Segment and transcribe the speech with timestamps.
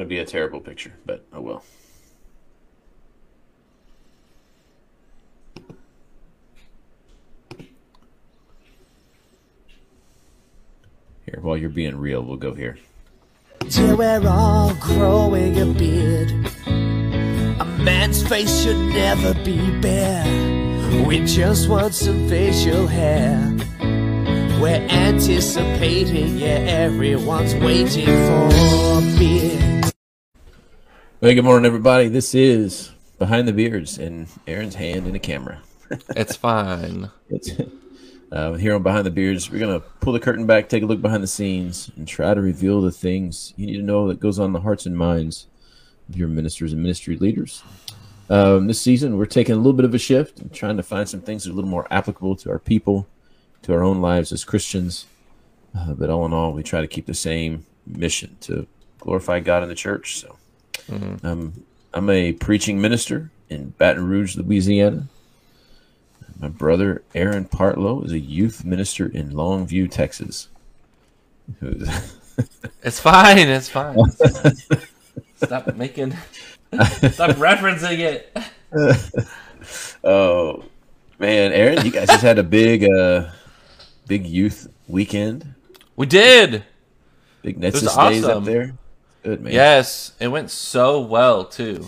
[0.00, 1.62] going to be a terrible picture, but oh well.
[11.26, 12.78] Here, while you're being real, we'll go here.
[13.68, 16.30] Till we're all growing a beard.
[16.66, 21.04] A man's face should never be bare.
[21.06, 23.54] We just want some facial hair.
[24.62, 29.59] We're anticipating, yeah, everyone's waiting for a beard.
[31.22, 32.08] Hey, good morning, everybody.
[32.08, 35.60] This is Behind the Beards and Aaron's hand in a camera.
[36.16, 37.10] It's fine.
[37.28, 37.50] It's,
[38.32, 40.86] uh, here on Behind the Beards, we're going to pull the curtain back, take a
[40.86, 44.18] look behind the scenes, and try to reveal the things you need to know that
[44.18, 45.46] goes on in the hearts and minds
[46.08, 47.62] of your ministers and ministry leaders.
[48.30, 51.06] Um, this season, we're taking a little bit of a shift and trying to find
[51.06, 53.06] some things that are a little more applicable to our people,
[53.60, 55.04] to our own lives as Christians.
[55.76, 58.66] Uh, but all in all, we try to keep the same mission to
[59.00, 60.18] glorify God in the church.
[60.18, 60.38] So,
[61.22, 65.08] um, I'm a preaching minister in Baton Rouge, Louisiana.
[66.38, 70.48] My brother Aaron Partlow is a youth minister in Longview, Texas.
[72.82, 73.38] It's fine.
[73.38, 73.96] It's fine.
[75.36, 76.12] Stop making.
[76.72, 78.36] Stop referencing it.
[80.04, 80.64] oh
[81.18, 83.30] man, Aaron, you guys just had a big, uh,
[84.06, 85.54] big youth weekend.
[85.96, 86.64] We did.
[87.42, 88.74] Big Netsus days up there.
[89.22, 89.52] Good man.
[89.52, 91.86] Yes, it went so well too.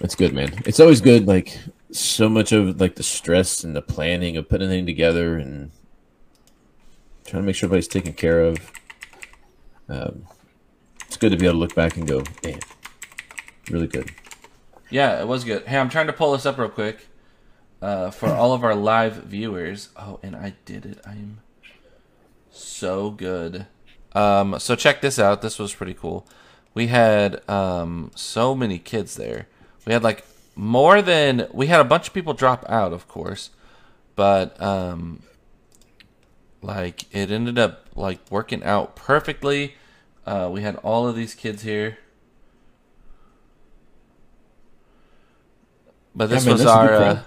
[0.00, 0.52] That's good, man.
[0.64, 1.58] It's always good, like
[1.90, 5.70] so much of like the stress and the planning of putting anything together and
[7.26, 8.58] trying to make sure everybody's taken care of.
[9.88, 10.26] Um,
[11.06, 12.58] it's good to be able to look back and go, man,
[13.70, 14.10] really good.
[14.90, 15.66] Yeah, it was good.
[15.66, 17.06] Hey, I'm trying to pull this up real quick
[17.80, 19.90] uh, for all of our live viewers.
[19.96, 20.98] Oh, and I did it.
[21.06, 21.40] I'm
[22.50, 23.66] so good.
[24.14, 25.42] Um, so check this out.
[25.42, 26.26] This was pretty cool.
[26.74, 29.46] We had um, so many kids there.
[29.86, 33.50] We had like more than we had a bunch of people drop out, of course,
[34.16, 35.22] but um,
[36.60, 39.74] like it ended up like working out perfectly.
[40.26, 41.98] Uh, we had all of these kids here.
[46.14, 46.92] But this man, was our.
[46.92, 47.22] Uh,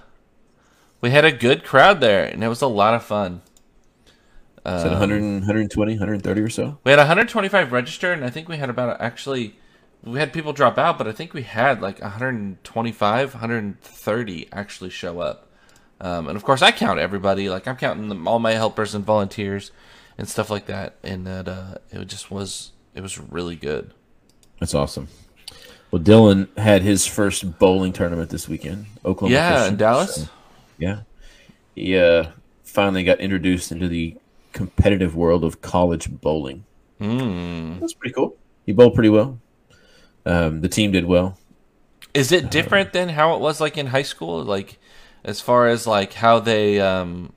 [1.01, 3.41] we had a good crowd there, and it was a lot of fun.
[4.65, 6.79] Is that 100, 120, 130 or so?
[6.83, 9.57] We had 125 register, and I think we had about actually.
[10.03, 15.19] We had people drop out, but I think we had like 125, 130 actually show
[15.19, 15.49] up.
[15.99, 17.49] Um, and of course, I count everybody.
[17.49, 19.71] Like I'm counting them, all my helpers and volunteers
[20.17, 20.95] and stuff like that.
[21.03, 23.93] And that uh, it just was it was really good.
[24.59, 25.07] That's awesome.
[25.91, 28.85] Well, Dylan had his first bowling tournament this weekend.
[29.03, 29.33] Oklahoma.
[29.33, 30.15] yeah, Christian, in Dallas.
[30.15, 30.29] so,
[30.77, 31.01] yeah,
[31.73, 32.27] he uh,
[32.63, 34.17] finally got introduced into the
[34.55, 36.65] competitive world of college bowling.
[36.99, 37.79] Mm.
[37.81, 38.37] That's pretty cool.
[38.65, 39.39] He bowled pretty well.
[40.25, 41.37] Um, the team did well.
[42.13, 44.41] Is it different than how it was like in high school?
[44.43, 44.79] Like
[45.25, 47.33] as far as like how they um,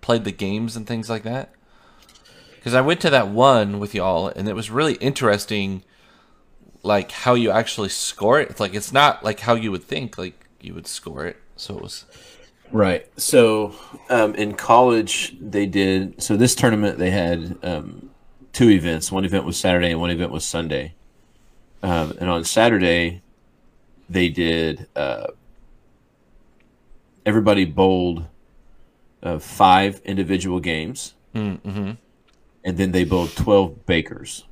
[0.00, 1.52] played the games and things like that?
[2.54, 5.82] Because I went to that one with y'all, and it was really interesting.
[6.82, 8.50] Like how you actually score it.
[8.50, 10.16] It's like it's not like how you would think.
[10.16, 11.36] Like you would score it.
[11.56, 12.04] So it was.
[12.74, 13.06] Right.
[13.16, 13.72] So
[14.10, 16.20] um, in college, they did.
[16.20, 18.10] So this tournament, they had um,
[18.52, 19.12] two events.
[19.12, 20.94] One event was Saturday, and one event was Sunday.
[21.84, 23.22] Um, and on Saturday,
[24.10, 24.88] they did.
[24.96, 25.28] Uh,
[27.24, 28.24] everybody bowled
[29.22, 31.92] uh, five individual games, Mm-hmm.
[32.64, 34.46] and then they bowled twelve bakers.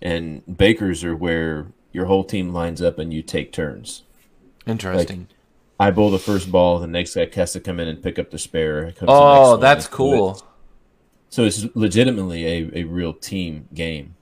[0.00, 4.02] And bakers are where your whole team lines up and you take turns.
[4.66, 5.28] Interesting.
[5.82, 8.30] I bowl the first ball, the next guy has to come in and pick up
[8.30, 8.92] the spare.
[8.92, 10.40] The oh, one, that's cool.
[11.28, 14.14] So it's legitimately a, a real team game.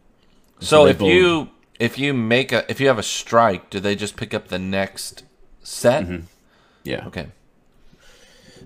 [0.60, 3.78] So they if bowled- you if you make a if you have a strike, do
[3.78, 5.24] they just pick up the next
[5.62, 6.06] set?
[6.82, 7.06] Yeah.
[7.08, 7.26] Okay.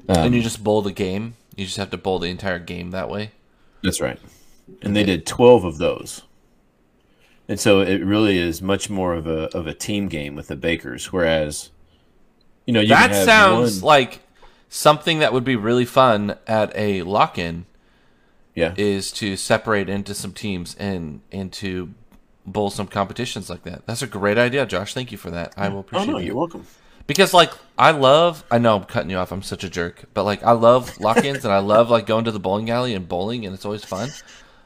[0.09, 1.35] Um, and you just bowl the game.
[1.57, 3.33] You just have to bowl the entire game that way.
[3.83, 4.21] That's right.
[4.83, 6.23] And they did 12 of those.
[7.49, 10.57] And so it really is much more of a of a team game with the
[10.57, 11.71] Bakers whereas
[12.67, 14.21] you know you that sounds one- like
[14.69, 17.67] something that would be really fun at a lock-in
[18.55, 18.75] yeah.
[18.77, 21.95] is to separate into some teams and into
[22.47, 23.87] bowl some competitions like that.
[23.87, 24.95] That's a great idea, Josh.
[24.95, 25.55] Thank you for that.
[25.57, 26.09] I will oh, appreciate.
[26.09, 26.25] oh no, it.
[26.25, 26.67] you're welcome.
[27.07, 30.05] because like I love I know I'm cutting you off, I'm such a jerk.
[30.15, 33.09] But like I love lock-ins and I love like going to the bowling alley and
[33.09, 34.11] bowling and it's always fun.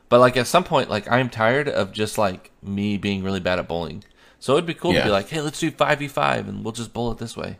[0.09, 3.59] But like at some point like I'm tired of just like me being really bad
[3.59, 4.05] at bowling.
[4.41, 7.11] So it'd be cool to be like, "Hey, let's do 5v5 and we'll just bowl
[7.11, 7.59] it this way."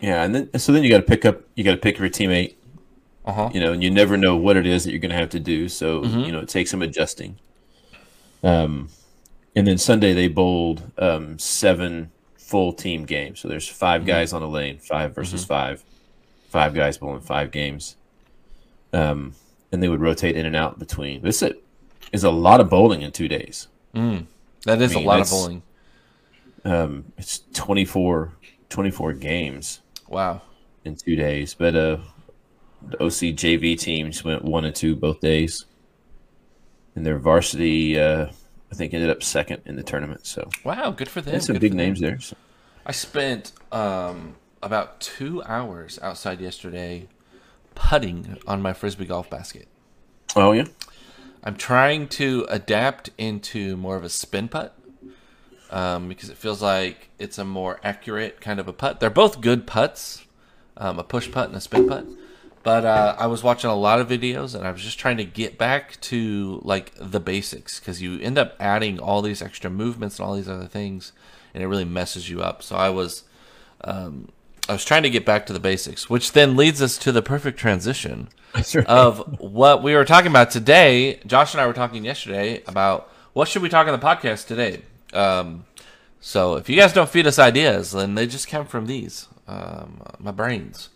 [0.00, 2.08] Yeah, and then so then you got to pick up you got to pick your
[2.08, 2.54] teammate,
[3.24, 3.50] Uh-huh.
[3.52, 5.40] you know, and you never know what it is that you're going to have to
[5.40, 6.20] do, so Mm-hmm.
[6.20, 7.36] you know, it takes some adjusting.
[8.42, 8.88] Um
[9.56, 13.40] and then Sunday they bowled um, seven full team games.
[13.40, 14.06] So there's 5 Mm-hmm.
[14.06, 15.82] guys on a lane, five versus five,
[16.48, 17.96] five guys bowling five games.
[18.92, 19.34] Um,
[19.72, 21.22] and they would rotate in and out between.
[21.22, 21.54] This is-
[22.12, 23.66] is a lot of bowling in two days.
[23.92, 25.62] That is I mean, a lot of bowling.
[26.64, 28.32] Um, it's 24,
[28.70, 30.42] 24 games Wow.
[30.84, 31.54] in two days.
[31.54, 31.98] But uh,
[32.88, 35.66] the OC JV teams went one and two both days,
[36.94, 38.26] and their varsity, uh,
[38.70, 40.26] I think, ended up second in the tournament.
[40.26, 41.40] So Wow, good for them.
[41.40, 42.18] some good big names there.
[42.20, 42.36] So.
[42.86, 47.08] I spent um, about two hours outside yesterday
[47.74, 49.68] putting on my frisbee golf basket.
[50.36, 50.66] Oh yeah,
[51.44, 54.76] I'm trying to adapt into more of a spin putt
[55.70, 59.00] um, because it feels like it's a more accurate kind of a putt.
[59.00, 60.24] They're both good putts,
[60.76, 62.06] um, a push putt and a spin putt.
[62.62, 65.24] But uh, I was watching a lot of videos and I was just trying to
[65.24, 70.18] get back to like the basics because you end up adding all these extra movements
[70.18, 71.12] and all these other things,
[71.54, 72.62] and it really messes you up.
[72.62, 73.24] So I was
[73.84, 74.28] um,
[74.68, 77.22] I was trying to get back to the basics, which then leads us to the
[77.22, 78.86] perfect transition right.
[78.86, 81.20] of what we were talking about today.
[81.26, 84.82] Josh and I were talking yesterday about what should we talk on the podcast today.
[85.12, 85.64] Um,
[86.20, 90.02] so if you guys don't feed us ideas, then they just come from these, um,
[90.18, 90.90] my brains.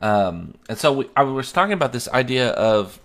[0.00, 3.00] Um, and so we, I was talking about this idea of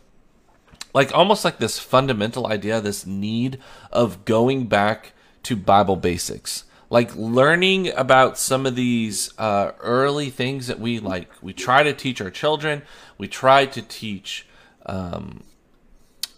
[0.93, 3.59] like almost like this fundamental idea, this need
[3.91, 5.13] of going back
[5.43, 11.29] to Bible basics, like learning about some of these uh, early things that we like.
[11.41, 12.83] We try to teach our children.
[13.17, 14.45] We try to teach
[14.85, 15.43] um,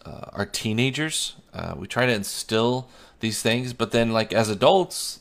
[0.06, 1.36] uh, our teenagers.
[1.54, 2.90] Uh, we try to instill
[3.26, 5.20] these things, but then like as adults,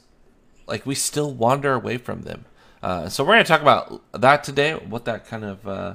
[0.67, 2.45] like we still wander away from them.
[2.83, 5.95] Uh, so we're going to talk about that today, what that kind of uh,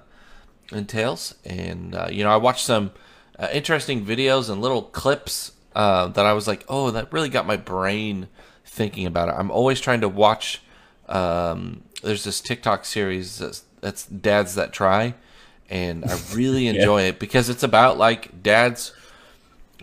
[0.72, 1.36] entails.
[1.46, 2.92] And uh, you know, I watched some
[3.38, 7.46] uh, interesting videos and little clips uh, that I was like, oh, that really got
[7.46, 8.28] my brain
[8.66, 9.36] thinking about it.
[9.38, 10.64] I'm always trying to watch.
[11.08, 15.14] Um, there's this TikTok series that's, that's dads that try,
[15.70, 18.94] and I really enjoy it because it's about like dads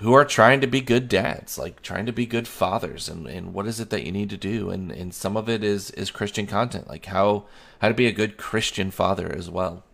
[0.01, 3.55] who are trying to be good dads, like trying to be good fathers, and, and
[3.55, 6.11] what is it that you need to do, and, and some of it is is
[6.11, 7.45] Christian content, like how
[7.81, 9.85] how to be a good Christian father as well,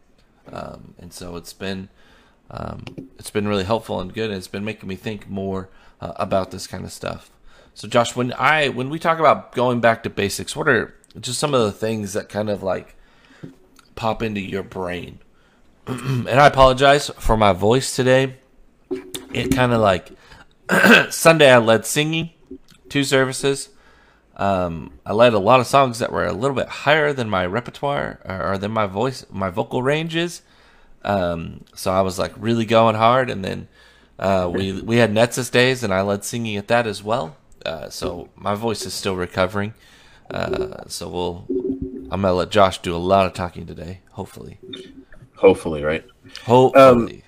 [0.50, 1.88] um, and so it's been
[2.50, 2.84] um,
[3.18, 5.68] it's been really helpful and good, and it's been making me think more
[6.00, 7.30] uh, about this kind of stuff.
[7.74, 11.38] So, Josh, when I when we talk about going back to basics, what are just
[11.38, 12.96] some of the things that kind of like
[13.94, 15.20] pop into your brain?
[15.86, 18.36] and I apologize for my voice today
[19.32, 20.10] it kind of like
[21.10, 22.30] Sunday I led singing
[22.88, 23.70] two services.
[24.36, 27.44] Um, I led a lot of songs that were a little bit higher than my
[27.46, 30.42] repertoire or, or than my voice, my vocal ranges.
[31.04, 33.68] Um, so I was like really going hard, and then
[34.18, 37.36] uh, we we had Netsus days, and I led singing at that as well.
[37.66, 39.74] Uh, so my voice is still recovering.
[40.30, 41.46] Uh, so we'll
[42.10, 44.58] I'm gonna let Josh do a lot of talking today, hopefully.
[45.36, 46.04] Hopefully, right?
[46.44, 47.24] Hopefully.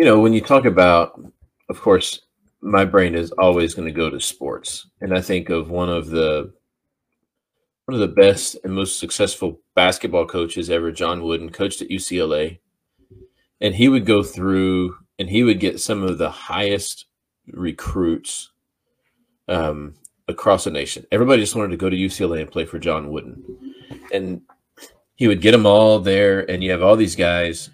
[0.00, 1.22] You know, when you talk about,
[1.68, 2.22] of course,
[2.62, 6.08] my brain is always going to go to sports, and I think of one of
[6.08, 6.54] the
[7.84, 12.60] one of the best and most successful basketball coaches ever, John Wooden, coached at UCLA,
[13.60, 17.04] and he would go through and he would get some of the highest
[17.48, 18.52] recruits
[19.48, 19.96] um,
[20.28, 21.04] across the nation.
[21.12, 23.74] Everybody just wanted to go to UCLA and play for John Wooden,
[24.14, 24.40] and
[25.16, 26.50] he would get them all there.
[26.50, 27.68] And you have all these guys;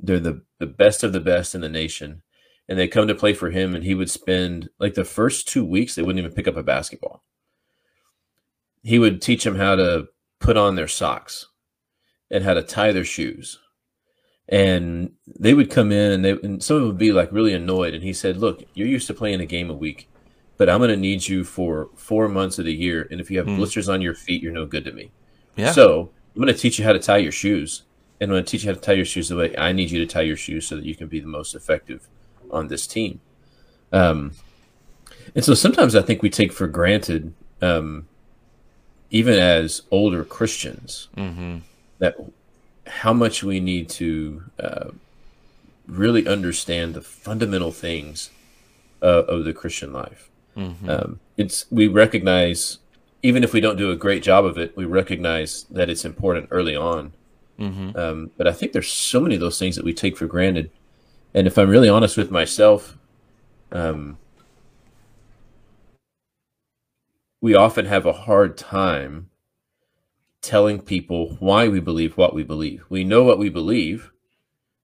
[0.00, 2.22] they're the the best of the best in the nation,
[2.68, 3.74] and they come to play for him.
[3.74, 6.62] And he would spend like the first two weeks; they wouldn't even pick up a
[6.62, 7.22] basketball.
[8.82, 10.08] He would teach them how to
[10.40, 11.46] put on their socks
[12.30, 13.58] and how to tie their shoes
[14.48, 17.54] and they would come in and they and some of them would be like really
[17.54, 20.10] annoyed and he said look you're used to playing a game a week
[20.56, 23.38] but i'm going to need you for four months of the year and if you
[23.38, 23.54] have Hmm.
[23.56, 25.12] blisters on your feet you're no good to me
[25.54, 25.70] yeah.
[25.70, 27.82] so i'm going to teach you how to tie your shoes
[28.22, 29.98] and going to teach you how to tie your shoes the way i need you
[29.98, 32.08] to tie your shoes so that you can be the most effective
[32.50, 33.20] on this team
[33.92, 34.32] um,
[35.34, 38.06] and so sometimes i think we take for granted um,
[39.10, 41.58] even as older christians mm-hmm.
[41.98, 42.16] that
[42.86, 44.90] how much we need to uh,
[45.86, 48.30] really understand the fundamental things
[49.02, 50.30] uh, of the Christian life.
[50.56, 50.88] Mm-hmm.
[50.88, 52.78] Um, it's we recognize,
[53.22, 56.48] even if we don't do a great job of it, we recognize that it's important
[56.50, 57.12] early on.
[57.58, 57.96] Mm-hmm.
[57.96, 60.70] Um, but I think there's so many of those things that we take for granted.
[61.34, 62.96] And if I'm really honest with myself,
[63.70, 64.18] um,
[67.40, 69.30] we often have a hard time
[70.42, 72.84] telling people why we believe what we believe.
[72.88, 74.12] We know what we believe,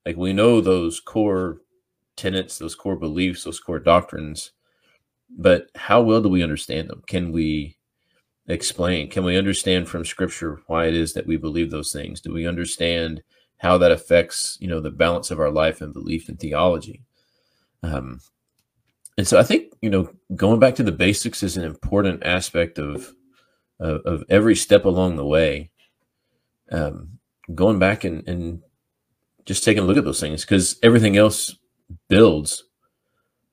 [0.07, 1.61] like we know those core
[2.17, 4.53] tenets, those core beliefs, those core doctrines.
[5.31, 7.03] but how well do we understand them?
[7.07, 7.78] Can we
[8.49, 9.09] explain?
[9.09, 12.21] Can we understand from Scripture why it is that we believe those things?
[12.21, 13.23] Do we understand
[13.59, 17.05] how that affects, you know, the balance of our life and belief and theology?
[17.83, 18.21] Um,
[19.19, 22.79] and so I think you know going back to the basics is an important aspect
[22.79, 23.13] of
[23.81, 25.71] of, of every step along the way.
[26.71, 27.19] Um,
[27.55, 28.63] going back and, and
[29.47, 31.57] just taking a look at those things because everything else
[32.09, 32.65] builds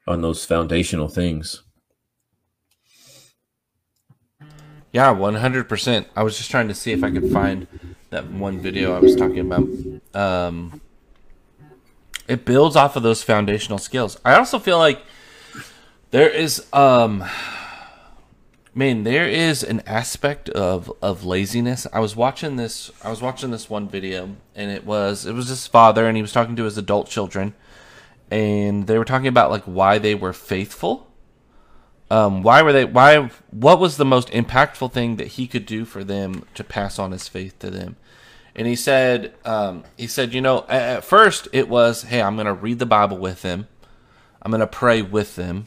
[0.07, 1.63] on those foundational things.
[4.95, 6.07] Yeah, one hundred percent.
[6.15, 7.67] I was just trying to see if I could find
[8.11, 9.67] that one video I was talking about.
[10.13, 10.79] Um,
[12.29, 14.17] it builds off of those foundational skills.
[14.23, 15.03] I also feel like
[16.11, 17.25] there is um
[18.73, 21.85] man, there is an aspect of of laziness.
[21.91, 25.49] I was watching this I was watching this one video and it was it was
[25.49, 27.53] his father and he was talking to his adult children
[28.31, 31.11] and they were talking about like why they were faithful.
[32.11, 35.85] Um why were they why what was the most impactful thing that he could do
[35.85, 37.95] for them to pass on his faith to them?
[38.55, 42.35] And he said um he said, you know, at, at first it was, hey, I'm
[42.35, 43.67] going to read the Bible with them.
[44.41, 45.65] I'm going to pray with them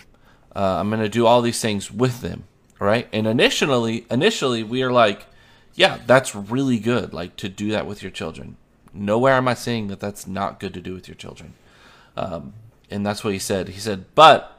[0.58, 2.42] uh, I'm going to do all these things with them,
[2.80, 3.06] right?
[3.12, 5.26] And initially, initially we are like,
[5.74, 8.56] yeah, that's really good, like to do that with your children.
[8.92, 11.54] Nowhere am I saying that that's not good to do with your children.
[12.16, 12.54] Um,
[12.90, 13.68] and that's what he said.
[13.68, 14.57] He said, but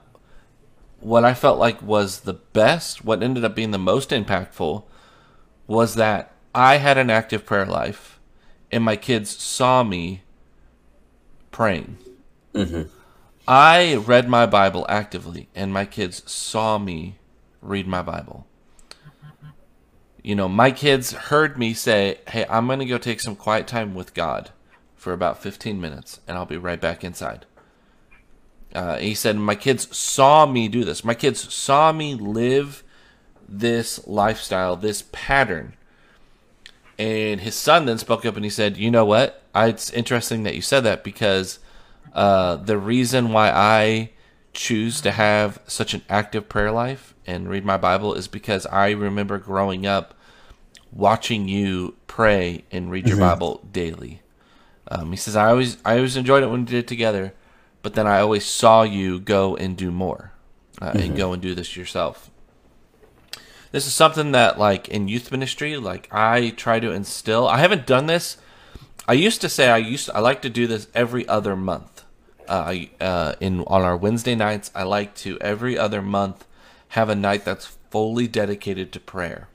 [1.02, 4.84] what I felt like was the best, what ended up being the most impactful,
[5.68, 8.20] was that I had an active prayer life,
[8.72, 10.24] and my kids saw me
[11.52, 11.98] praying.
[12.54, 12.84] Mm-hmm.
[13.48, 17.18] I read my Bible actively, and my kids saw me
[17.62, 18.46] read my Bible.
[20.22, 23.68] You know, my kids heard me say, Hey, I'm going to go take some quiet
[23.68, 24.52] time with God
[24.96, 27.46] for about 15 minutes, and I'll be right back inside.
[28.74, 31.04] Uh, he said, My kids saw me do this.
[31.04, 32.84] My kids saw me live
[33.48, 35.74] this lifestyle, this pattern.
[36.98, 39.44] And his son then spoke up and he said, You know what?
[39.56, 41.60] It's interesting that you said that because
[42.14, 44.12] uh, the reason why I
[44.54, 48.92] choose to have such an active prayer life and read my Bible is because I
[48.92, 50.14] remember growing up
[50.92, 53.30] watching you pray and read your mm-hmm.
[53.30, 54.22] Bible daily.
[54.90, 57.34] Um, he says I always I always enjoyed it when we did it together,
[57.82, 60.34] but then I always saw you go and do more,
[60.82, 61.00] uh, mm-hmm.
[61.00, 62.30] and go and do this yourself.
[63.72, 67.48] This is something that like in youth ministry, like I try to instill.
[67.48, 68.38] I haven't done this.
[69.08, 72.00] I used to say I used to, I like to do this every other month
[72.50, 76.46] uh, uh, in on our Wednesday nights, I like to every other month
[76.90, 79.48] have a night that's fully dedicated to prayer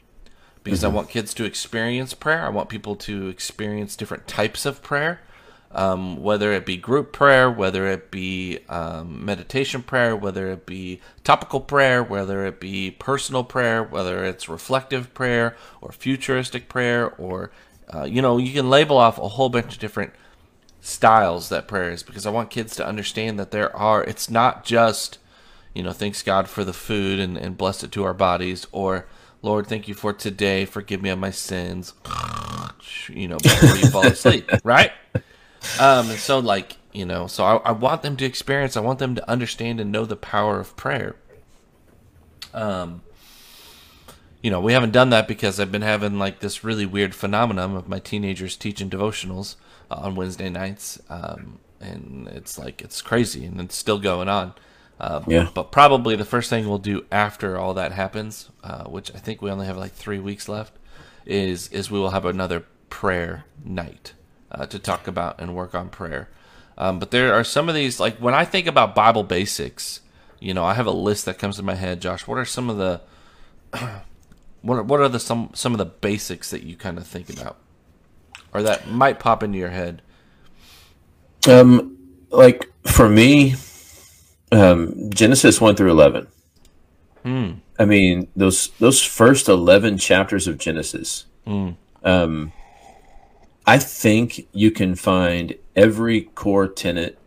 [0.62, 0.92] because mm-hmm.
[0.92, 2.46] I want kids to experience prayer.
[2.46, 5.20] I want people to experience different types of prayer,
[5.74, 11.00] um, whether it be group prayer, whether it be um, meditation prayer, whether it be
[11.24, 17.50] topical prayer, whether it be personal prayer, whether it's reflective prayer or futuristic prayer, or
[17.92, 20.12] uh, you know, you can label off a whole bunch of different
[20.80, 24.64] styles that prayer is because I want kids to understand that there are, it's not
[24.64, 25.18] just,
[25.74, 29.06] you know, thanks God for the food and, and bless it to our bodies, or
[29.42, 31.94] Lord, thank you for today, forgive me of my sins,
[33.08, 34.92] you know, before you fall asleep, right?
[35.80, 38.98] Um, and so, like, you know, so I, I want them to experience, I want
[38.98, 41.16] them to understand and know the power of prayer.
[42.52, 43.02] Um,
[44.42, 47.76] you know, we haven't done that because I've been having like this really weird phenomenon
[47.76, 49.56] of my teenagers teaching devotionals
[49.90, 54.54] on Wednesday nights, um, and it's like it's crazy, and it's still going on.
[55.00, 55.48] Uh, yeah.
[55.52, 59.42] But probably the first thing we'll do after all that happens, uh, which I think
[59.42, 60.74] we only have like three weeks left,
[61.26, 64.12] is is we will have another prayer night
[64.54, 66.28] uh, to talk about and work on prayer.
[66.76, 70.00] Um, but there are some of these like when I think about Bible basics,
[70.40, 72.00] you know, I have a list that comes to my head.
[72.00, 73.00] Josh, what are some of the
[74.62, 77.30] what are, what are the some some of the basics that you kind of think
[77.30, 77.58] about?
[78.54, 80.00] or that might pop into your head?
[81.46, 81.98] Um,
[82.30, 83.56] like for me,
[84.52, 86.28] um, Genesis one through eleven.
[87.22, 87.52] Hmm.
[87.78, 91.26] I mean those those first eleven chapters of Genesis.
[91.46, 91.70] Hmm.
[92.04, 92.52] Um,
[93.66, 97.18] I think you can find every core tenet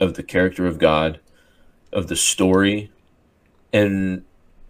[0.00, 1.20] of the character of God,
[1.92, 2.90] of the story,
[3.72, 4.24] and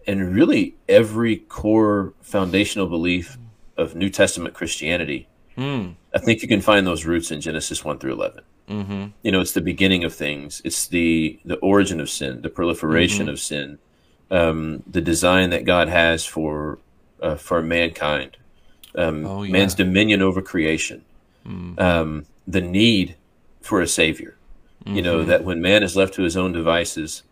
[0.07, 3.37] and really every core foundational belief
[3.75, 5.27] of New Testament Christianity
[5.57, 5.95] Mm.
[6.13, 9.05] I think you can find those roots in Genesis one through 11 mm-hmm.
[9.23, 10.61] You know, it's the beginning of things.
[10.65, 13.33] It's the the origin of sin, the proliferation mm-hmm.
[13.33, 13.79] of sin,
[14.31, 16.79] um, the design that God has for
[17.21, 18.37] uh, for mankind,
[18.95, 19.51] um, oh, yeah.
[19.51, 21.05] man's dominion over creation,
[21.45, 21.79] mm.
[21.79, 23.15] um, the need
[23.61, 24.37] for a savior.
[24.85, 24.95] Mm-hmm.
[24.95, 25.29] You know mm-hmm.
[25.29, 27.23] that when man is left to his own devices,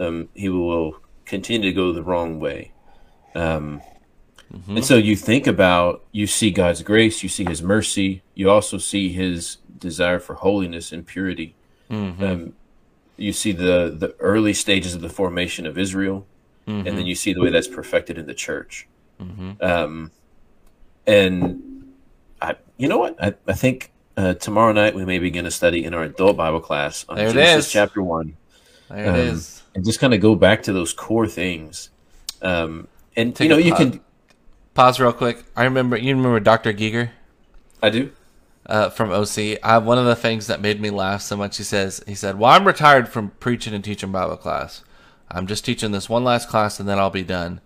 [0.00, 2.72] um, he will continue to go the wrong way.
[3.34, 3.82] Um,
[4.76, 8.78] And so you think about, you see God's grace, you see His mercy, you also
[8.78, 11.54] see His desire for holiness and purity.
[12.22, 12.54] Um,
[13.16, 16.26] you see the the early stages of the formation of Israel,
[16.86, 18.86] and then you see the way that's perfected in the church.
[19.60, 20.10] Um,
[21.06, 21.62] and
[22.78, 23.22] you know what?
[23.22, 26.60] I, I think uh, tomorrow night we may begin a study in our adult Bible
[26.60, 27.72] class on There Genesis is.
[27.72, 28.36] chapter one
[28.88, 29.62] There it Um, is.
[29.74, 31.90] and just kind of go back to those core things.
[32.42, 34.00] Um, and Take you know, you can.
[34.74, 35.42] Pause real quick.
[35.56, 36.72] I remember you remember Dr.
[36.72, 37.10] Giger
[37.82, 38.12] I do.
[38.66, 39.38] uh, from OC.
[39.38, 42.14] I, have one of the things that made me laugh so much, he says, he
[42.14, 44.84] said, "Well, I'm retired from preaching and teaching Bible class.
[45.30, 47.60] I'm just teaching this one last class, and then I'll be done."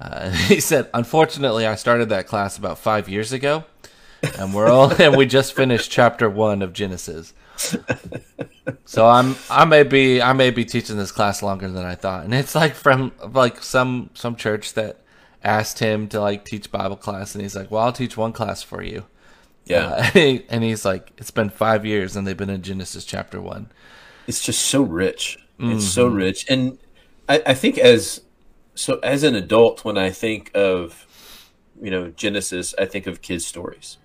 [0.00, 3.64] Uh, he said, "Unfortunately, I started that class about five years ago,
[4.38, 7.32] and we're all and we just finished chapter one of Genesis."
[8.86, 12.24] So I'm I may be I may be teaching this class longer than I thought,
[12.24, 15.00] and it's like from like some some church that
[15.42, 18.62] asked him to like teach Bible class, and he's like, "Well, I'll teach one class
[18.62, 19.04] for you."
[19.66, 22.62] Yeah, Uh, and, he- and he's like, "It's been five years, and they've been in
[22.62, 23.70] Genesis chapter one."
[24.26, 25.38] it's just so rich.
[25.58, 26.78] It's so rich, and
[27.28, 28.22] I, I think as
[28.74, 31.06] so as an adult, when I think of
[31.80, 33.98] you know Genesis, I think of kids' stories.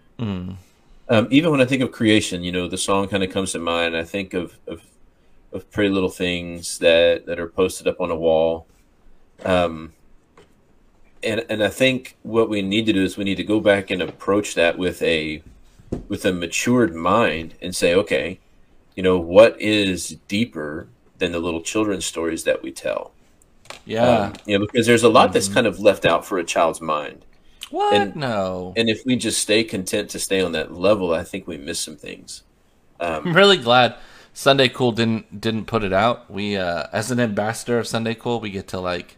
[1.10, 3.60] Um, even when I think of creation, you know, the song kind of comes to
[3.60, 3.98] mind.
[3.98, 4.82] I think of, of
[5.52, 8.68] of pretty little things that that are posted up on a wall.
[9.44, 9.94] Um,
[11.24, 13.90] and and I think what we need to do is we need to go back
[13.90, 15.42] and approach that with a
[16.08, 18.40] with a matured mind and say, okay,
[18.96, 23.12] you know, what is deeper than the little children's stories that we tell?
[23.86, 24.08] Yeah.
[24.08, 26.82] Um, you know, because there's a lot that's kind of left out for a child's
[26.82, 27.26] mind.
[27.72, 27.94] What?
[27.94, 28.74] and- no.
[28.76, 31.80] And if we just stay content to stay on that level, I think we miss
[31.80, 32.44] some things.
[33.00, 33.96] I'm really glad
[34.34, 36.30] Sunday Cool didn't didn't put it out.
[36.30, 39.18] We, uh, as an ambassador of Sunday Cool, we get to like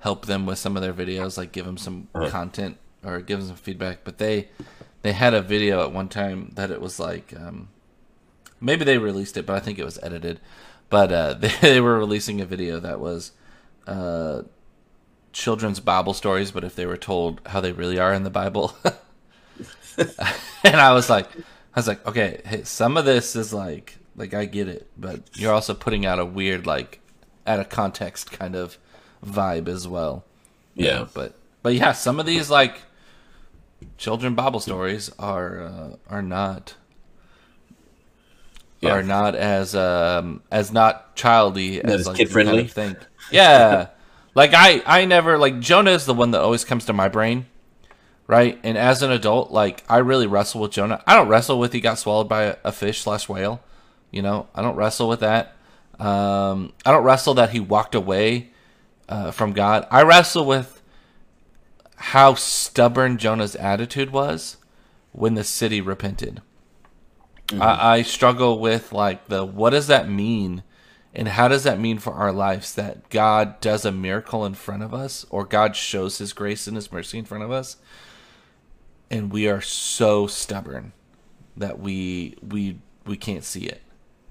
[0.00, 3.48] help them with some of their videos, like give them some content or give them
[3.48, 4.00] some feedback.
[4.04, 4.48] But they
[5.02, 7.68] they had a video at one time that it was like um,
[8.60, 10.40] maybe they released it, but I think it was edited.
[10.88, 13.32] But uh, they, they were releasing a video that was
[13.86, 14.42] uh,
[15.36, 18.74] children's Bible stories, but if they were told how they really are in the Bible.
[20.64, 21.40] and I was like, I
[21.78, 25.52] was like, okay, hey, some of this is like, like I get it, but you're
[25.52, 27.00] also putting out a weird, like,
[27.46, 28.78] out of context kind of
[29.24, 30.24] vibe as well.
[30.74, 31.00] Yeah.
[31.00, 32.82] know, but but yeah, some of these like
[33.98, 36.74] children Bible stories are uh, are not
[38.80, 38.92] Yeah.
[38.92, 42.52] are not as um as not childy Not as as like kid-friendly?
[42.56, 42.98] kind of think.
[43.30, 43.88] Yeah.
[44.36, 47.46] Like I I never like Jonah is the one that always comes to my brain.
[48.28, 48.58] Right?
[48.64, 51.02] And as an adult, like I really wrestle with Jonah.
[51.06, 53.60] I don't wrestle with he got swallowed by a, a fish slash whale.
[54.10, 55.56] You know, I don't wrestle with that.
[55.98, 58.50] Um, I don't wrestle that he walked away
[59.08, 59.86] uh, from God.
[59.90, 60.82] I wrestle with
[61.96, 64.56] how stubborn Jonah's attitude was
[65.12, 66.42] when the city repented.
[67.52, 70.62] I, I struggle with like the what does that mean,
[71.16, 74.82] and how does that mean for our lives that God does a miracle in front
[74.84, 77.76] of us, or God shows His grace and His mercy in front of us,
[79.10, 80.92] and we are so stubborn
[81.56, 83.82] that we we we can't see it,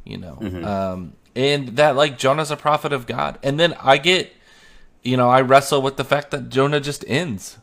[0.05, 0.37] you know.
[0.63, 4.31] Um, and that like Jonah's a prophet of God, and then I get,
[5.03, 7.57] you know, I wrestle with the fact that Jonah just ends.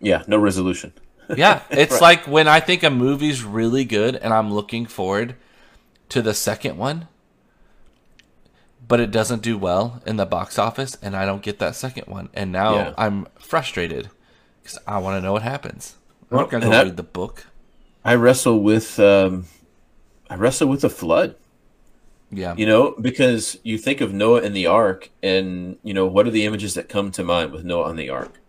[0.00, 0.92] Yeah, no resolution.
[1.36, 2.00] Yeah, it's Right.
[2.02, 5.36] like when I think a movie's really good and I'm looking forward
[6.10, 7.08] to the second one,
[8.86, 12.06] but it doesn't do well in the box office, and I don't get that second
[12.08, 12.94] one, and now Yeah.
[12.98, 14.10] I'm frustrated
[14.62, 15.96] because I want to know what happens.
[16.30, 17.46] I'm Well, not gonna go that- read the book.
[18.04, 19.46] I wrestle with um,
[20.28, 21.36] I wrestle with the flood.
[22.34, 26.26] Yeah, You know, because you think of Noah and the ark, and you know what
[26.26, 28.40] are the images that come to mind with Noah on the ark?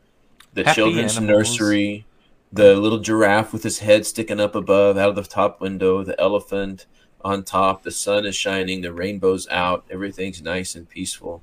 [0.54, 1.50] The Happy children's animals.
[1.50, 2.06] nursery,
[2.52, 6.18] the little giraffe with his head sticking up above out of the top window, the
[6.20, 6.86] elephant
[7.24, 11.42] on top, the sun is shining, the rainbow's out, everything's nice and peaceful.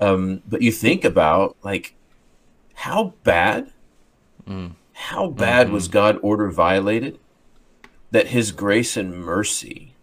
[0.00, 1.94] Um, but you think about like
[2.74, 3.72] how bad,
[4.48, 4.72] Mm.
[4.94, 5.74] how bad Mm-hmm.
[5.74, 7.18] was God order violated
[8.10, 9.94] that His grace and mercy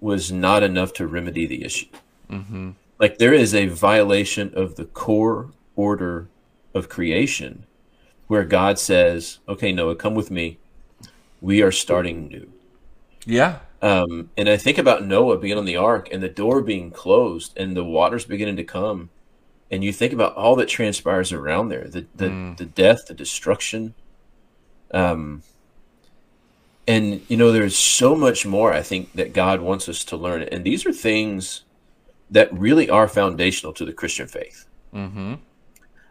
[0.00, 1.86] was not enough to remedy the issue.
[2.30, 2.70] mm-hmm.
[2.98, 6.28] Like there is a violation of the core order
[6.74, 7.64] of creation
[8.26, 10.58] where God says, okay, Noah, come with me.
[11.40, 12.52] We are starting new.
[13.26, 16.90] yeah, Um, and I think about Noah being on the ark and the door being
[16.90, 19.10] closed and the waters beginning to come.
[19.70, 22.56] And you think about all that transpires around there the, the, Mm.
[22.56, 23.92] the death, the destruction.
[24.94, 25.42] Um,
[26.88, 30.44] and, you know, there's so much more I think that God wants us to learn.
[30.44, 31.64] And these are things
[32.30, 34.66] that really are foundational to the Christian faith.
[34.94, 35.34] Mm-hmm.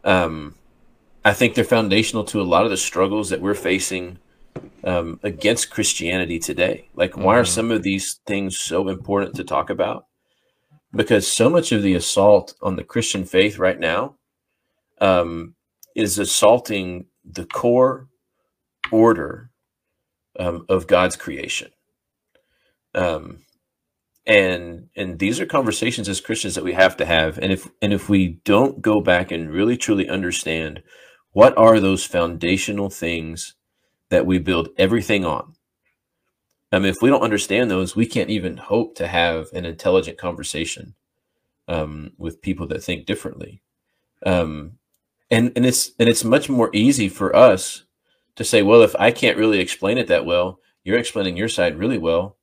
[0.03, 0.55] Um,
[1.25, 4.19] I think they're foundational to a lot of the struggles that we're facing
[4.83, 6.89] um, against Christianity today.
[6.95, 10.07] Like, why are some of these things so important to talk about?
[10.91, 14.15] Because so much of the assault on the Christian faith right now
[14.99, 15.55] um,
[15.95, 18.07] is assaulting the core
[18.91, 19.49] order
[20.39, 21.71] um, of God's creation.
[22.93, 23.39] Um,
[24.25, 27.37] and and these are conversations as Christians that we have to have.
[27.39, 30.81] And if and if we don't go back and really truly understand
[31.31, 33.55] what are those foundational things
[34.13, 35.55] that we build everything on,
[36.71, 40.19] I mean, if we don't understand those, we can't even hope to have an intelligent
[40.19, 40.93] conversation
[41.67, 43.63] um, with people that think differently.
[44.23, 44.73] Um,
[45.31, 47.85] and and it's and it's much more easy for us
[48.35, 51.77] to say, well, if I can't really explain it that well, you're explaining your side
[51.77, 52.37] really well.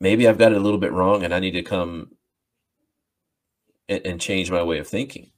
[0.00, 2.12] Maybe I've got it a little bit wrong, and I need to come
[3.88, 5.32] and, and change my way of thinking.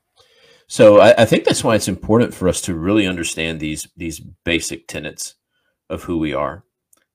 [0.67, 4.21] So I, I think that's why it's important for us to really understand these these
[4.21, 5.35] basic tenets
[5.91, 6.65] of who we are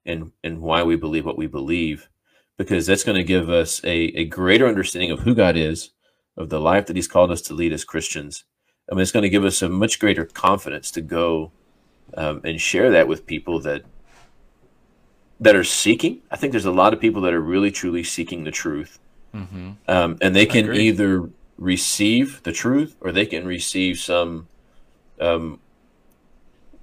[0.05, 2.09] and and why we believe what we believe,
[2.57, 5.91] because that's going to give us a, a greater understanding of who God is,
[6.37, 8.43] of the life that He's called us to lead as Christians.
[8.91, 11.51] I mean, it's going to give us a much greater confidence to go
[12.15, 13.83] um, and share that with people that
[15.39, 16.21] that are seeking.
[16.29, 18.99] I think there's a lot of people that are really truly seeking the truth,
[19.33, 19.71] Mm-hmm.
[19.87, 21.29] um, and they can either
[21.59, 24.47] receive the truth or they can receive some
[25.19, 25.59] um,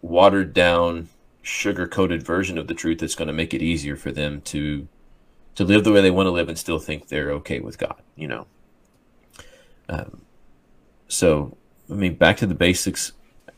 [0.03, 1.09] watered down,
[1.43, 4.87] sugar coated version of the truth that's going to make it easier for them to
[5.55, 8.03] to live the way they want to live and still think they're okay with God.
[8.15, 8.47] You know.
[9.89, 10.21] Um,
[11.09, 11.57] so,
[11.91, 13.13] I mean, back to the basics.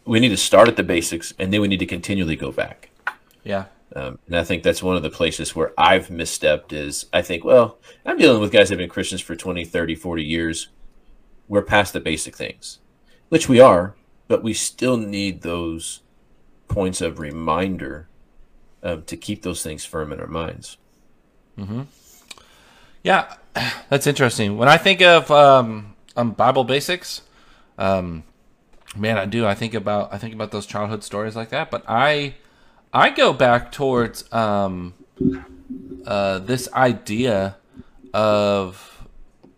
[0.05, 2.91] We need to start at the basics, and then we need to continually go back.
[3.43, 3.65] Yeah.
[3.97, 7.45] Um, and I think that's one of the places where I've misstepped is I think,
[7.45, 10.69] well, I'm dealing with guys that have been Christians for 20, 30, 40 years.
[11.49, 12.79] We're past the basic things,
[13.29, 13.95] which we are,
[14.29, 16.03] but we still need those
[16.69, 18.09] points of reminder
[18.83, 20.77] um, to keep those things firm in our minds.
[23.03, 23.35] Yeah,
[23.89, 24.57] that's interesting.
[24.57, 27.23] When I think of um, um, Bible basics,
[27.79, 28.25] um,
[28.97, 29.47] man, I do.
[29.47, 31.71] I think about I think about those childhood stories like that.
[31.71, 32.35] But I
[32.93, 34.95] I go back towards um,
[36.07, 37.57] uh, this idea
[38.15, 39.07] of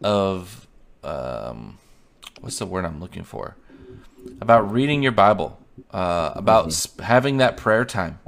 [0.02, 0.66] of
[1.02, 1.78] um,
[2.40, 3.56] what's the word I'm looking for
[4.40, 5.58] about reading your Bible,
[5.90, 8.18] uh, about sp- having that prayer time.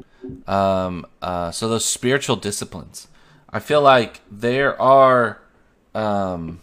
[0.47, 3.09] Um, uh, so those spiritual disciplines.
[3.51, 5.43] I feel like there are,
[5.95, 6.61] um,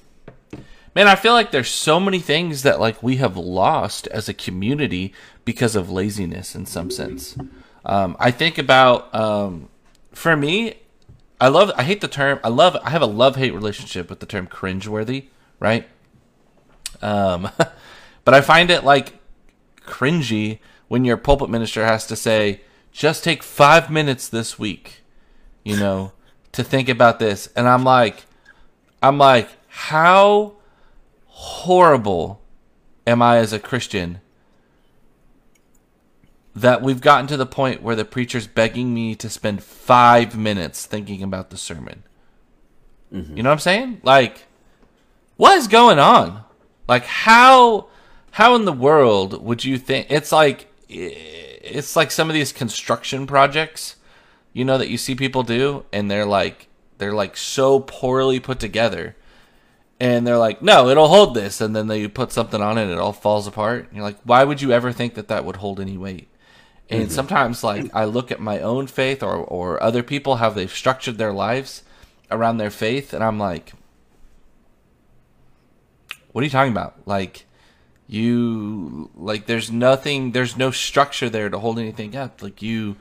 [0.95, 4.33] man, I feel like there's so many things that like we have lost as a
[4.33, 5.13] community
[5.45, 7.37] because of laziness in some sense.
[7.85, 9.69] Um, I think about, um,
[10.11, 10.75] for me,
[11.39, 14.19] I love, I hate the term, I love, I have a love hate relationship with
[14.19, 15.27] the term cringeworthy,
[15.59, 15.87] right?
[17.01, 17.49] Um,
[18.25, 19.19] but I find it like
[19.85, 25.03] cringy when your pulpit minister has to say, just take five minutes this week,
[25.63, 26.11] you know,
[26.51, 27.47] to think about this.
[27.55, 28.25] And I'm like,
[29.01, 30.55] I'm like, how
[31.27, 32.41] horrible
[33.07, 34.19] am I as a Christian
[36.55, 40.85] that we've gotten to the point where the preacher's begging me to spend five minutes
[40.85, 42.03] thinking about the sermon?
[43.35, 44.01] You know what I'm saying?
[44.03, 44.47] Like,
[45.37, 46.43] what is going on?
[46.89, 47.87] Like, how,
[48.31, 53.27] how in the world would you think it's like, it's like some of these construction
[53.27, 53.95] projects,
[54.53, 58.59] you know, that you see people do, and they're like, they're like so poorly put
[58.59, 59.15] together,
[59.99, 62.91] and they're like, no, it'll hold this, and then they put something on it, and
[62.91, 63.85] it all falls apart.
[63.85, 66.27] And you're like, why would you ever think that that would hold any weight?
[66.89, 67.11] And mm-hmm.
[67.11, 71.19] sometimes, like, I look at my own faith or or other people how they've structured
[71.19, 71.83] their lives
[72.31, 73.73] around their faith, and I'm like,
[76.31, 76.95] what are you talking about?
[77.05, 77.45] Like,
[78.09, 82.41] you like there's nothing there's no structure there to hold anything up.
[82.41, 82.95] Like you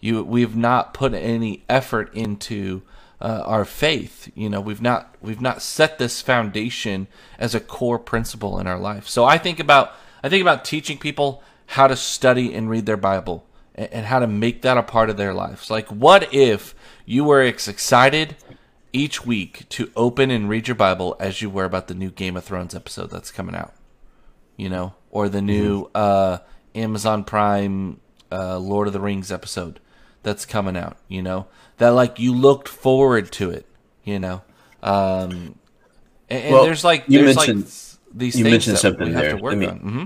[0.00, 2.82] you we've not put any effort into
[3.22, 4.30] uh, our faith.
[4.34, 7.06] You know we've not we've not set this foundation
[7.38, 9.08] as a core principle in our life.
[9.08, 12.98] So i think about i think about teaching people how to study and read their
[12.98, 15.70] bible and, and how to make that a part of their lives.
[15.70, 16.74] Like what if
[17.06, 18.36] you were excited
[18.92, 22.36] each week to open and read your bible as you were about the new game
[22.36, 23.72] of thrones episode that's coming out
[24.56, 26.36] you know, or the new uh,
[26.74, 27.98] Amazon Prime
[28.30, 29.80] uh, Lord of the Rings episode
[30.22, 31.46] that's coming out, you know,
[31.78, 33.64] that like you looked forward to it,
[34.04, 34.42] you know.
[34.82, 35.54] Um,
[36.28, 37.72] and, and Well, there's like you there's mentioned- like
[38.18, 39.36] these you things mentioned that something there.
[39.36, 39.78] to work I mean, on.
[39.78, 40.04] hmm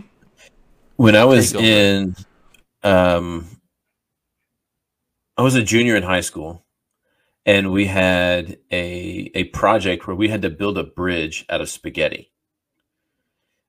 [0.95, 2.15] when I was in,
[2.85, 3.49] um,
[5.37, 6.64] I was a junior in high school,
[7.47, 11.69] and we had a a project where we had to build a bridge out of
[11.69, 12.31] spaghetti.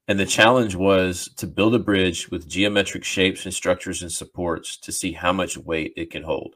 [0.07, 4.77] And the challenge was to build a bridge with geometric shapes and structures and supports
[4.77, 6.55] to see how much weight it can hold.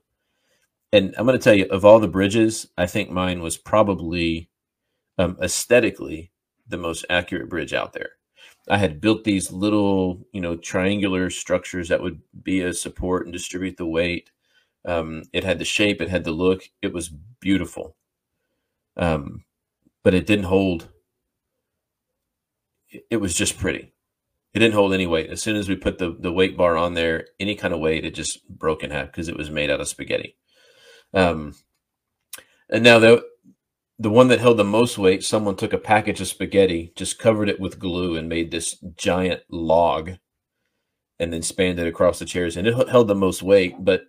[0.92, 4.50] And I'm going to tell you, of all the bridges, I think mine was probably
[5.18, 6.32] um, aesthetically
[6.68, 8.12] the most accurate bridge out there.
[8.70, 13.34] I had built these little, you know, triangular structures that would be a support and
[13.34, 14.30] distribute the weight.
[14.86, 16.64] Um, it had the shape, it had the look.
[16.82, 17.96] It was beautiful,
[18.98, 19.44] um,
[20.04, 20.90] but it didn't hold.
[23.10, 23.94] It was just pretty.
[24.54, 25.30] It didn't hold any weight.
[25.30, 28.06] As soon as we put the the weight bar on there, any kind of weight,
[28.06, 30.38] it just broke in half because it was made out of spaghetti.
[31.14, 31.56] Um,
[32.70, 33.24] and now the
[34.00, 37.50] the one that held the most weight, someone took a package of spaghetti, just covered
[37.50, 40.12] it with glue, and made this giant log,
[41.20, 43.76] and then spanned it across the chairs, and it held the most weight.
[43.80, 44.04] But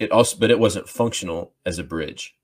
[0.00, 2.34] it also, but it wasn't functional as a bridge,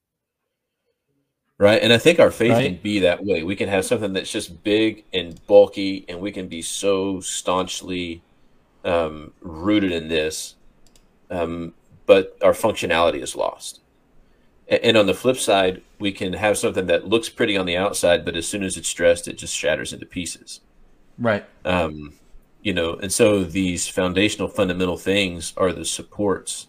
[1.59, 1.83] right?
[1.83, 2.66] And I think our faith Right.
[2.66, 3.42] can be that way.
[3.42, 8.23] We can have something that's just big and bulky, and we can be so staunchly
[8.85, 10.55] um, rooted in this,
[11.31, 13.81] um, but our functionality is lost.
[14.69, 18.25] And on the flip side, we can have something that looks pretty on the outside,
[18.25, 20.61] but as soon as it's stressed, it just shatters into pieces.
[21.19, 21.45] Right.
[21.64, 22.14] Um,
[22.62, 26.66] you know, and so these foundational, fundamental things are the supports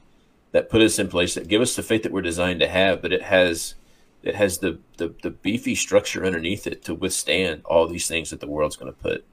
[0.52, 3.02] that put us in place that give us the faith that we're designed to have.
[3.02, 3.76] But it has,
[4.24, 8.40] it has the the, the beefy structure underneath it to withstand all these things that
[8.40, 9.26] the world's going to put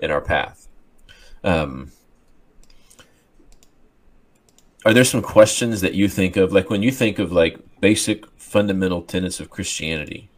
[0.00, 0.68] in our path.
[1.42, 1.92] Um,
[4.84, 8.24] are there some questions that you think of, like when you think of like basic
[8.36, 10.30] fundamental tenets of Christianity?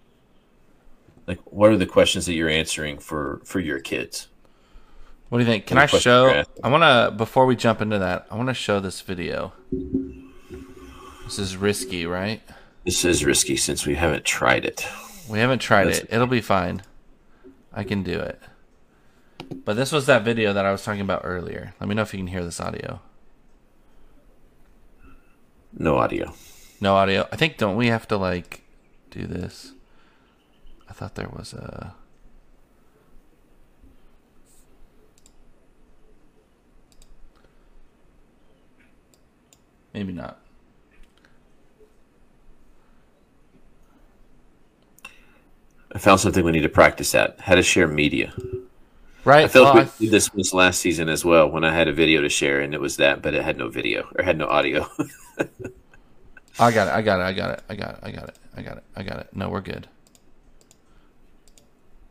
[1.27, 4.30] Like, what are the questions that you're answering for for your kids?
[5.31, 5.67] What do you think?
[5.67, 6.45] Can I show?
[6.63, 8.27] I want to before we jump into that.
[8.31, 9.53] I want to show this video.
[11.25, 12.43] This is risky, right?
[12.85, 14.87] This is risky since we haven't tried it.
[15.29, 16.09] We haven't tried That's- it.
[16.13, 16.83] It'll be fine.
[17.73, 18.41] I can do it.
[19.65, 21.75] But this was that video that I was talking about earlier.
[21.81, 23.01] Let me know if you can hear this audio.
[25.73, 26.35] No audio.
[26.81, 27.29] No audio.
[27.31, 28.63] I think don't we have to like
[29.11, 29.73] do this?
[30.89, 31.95] I thought there was a
[39.93, 40.39] Maybe not.
[45.93, 47.41] I found something we need to practice at.
[47.41, 48.33] How to share media.
[49.25, 49.45] Right.
[49.45, 51.93] I felt well, we did this this last season as well when I had a
[51.93, 54.47] video to share and it was that, but it had no video or had no
[54.47, 54.89] audio.
[56.59, 56.95] I got it.
[56.95, 57.23] I got it.
[57.25, 57.65] I got it.
[57.69, 57.99] I got it.
[58.03, 58.37] I got it.
[58.57, 58.85] I got it.
[58.97, 59.29] I got it.
[59.35, 59.89] No, we're good.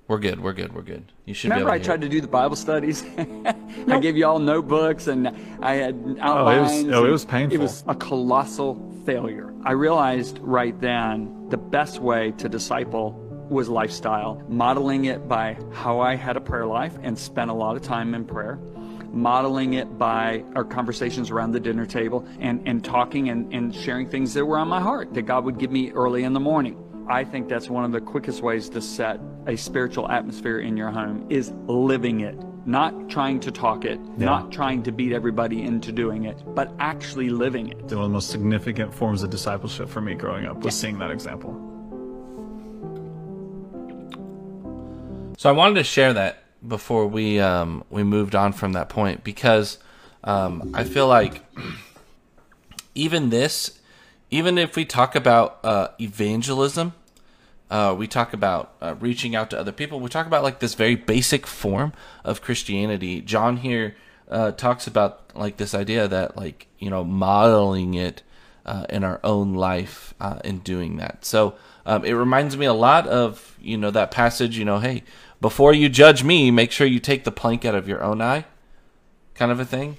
[0.10, 0.40] We're good.
[0.42, 0.74] We're good.
[0.74, 1.12] We're good.
[1.26, 3.06] You should Remember, be I able to tried to do the Bible studies.
[3.88, 5.28] I gave you all notebooks, and
[5.62, 6.20] I had outlines.
[6.20, 6.94] Oh, it was- outlines.
[6.96, 7.56] oh, it was painful.
[7.56, 9.54] It was a colossal failure.
[9.64, 13.12] I realized right then the best way to disciple
[13.50, 17.76] was lifestyle, modeling it by how I had a prayer life and spent a lot
[17.76, 18.58] of time in prayer.
[19.12, 24.08] Modeling it by our conversations around the dinner table and, and talking and, and sharing
[24.10, 26.84] things that were on my heart that God would give me early in the morning.
[27.10, 30.92] I think that's one of the quickest ways to set a spiritual atmosphere in your
[30.92, 35.92] home is living it, not trying to talk it, not trying to beat everybody into
[35.92, 37.78] doing it, but actually living it.
[37.78, 41.10] One of the most significant forms of discipleship for me growing up was seeing that
[41.10, 41.50] example.
[45.40, 49.24] So I wanted to share that before we um, we moved on from that point
[49.24, 49.80] because
[50.24, 51.44] um, I feel like
[52.94, 53.80] even this,
[54.30, 56.94] even if we talk about uh, evangelism,
[57.70, 60.00] uh, we talk about uh, reaching out to other people.
[60.00, 63.22] We talk about like this very basic form of Christianity.
[63.22, 63.96] John here
[64.30, 68.24] uh, talks about like this idea that like you know modeling it
[68.66, 71.26] uh, in our own life uh, in doing that.
[71.26, 71.56] So
[71.86, 74.58] um, it reminds me a lot of you know that passage.
[74.58, 75.04] You know, hey,
[75.40, 78.46] before you judge me, make sure you take the plank out of your own eye,
[79.36, 79.98] kind of a thing.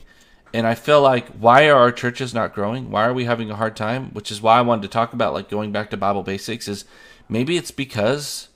[0.53, 2.91] And I feel like why are our churches not growing?
[2.91, 4.11] Why are we having a hard time?
[4.13, 6.67] Which is why I wanted to talk about like going back to Bible basics.
[6.67, 6.85] Is
[7.31, 8.49] maybe it's because